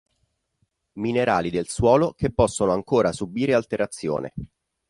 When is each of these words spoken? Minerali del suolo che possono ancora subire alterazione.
Minerali 0.93 1.51
del 1.51 1.67
suolo 1.69 2.13
che 2.13 2.31
possono 2.31 2.71
ancora 2.71 3.11
subire 3.11 3.53
alterazione. 3.53 4.33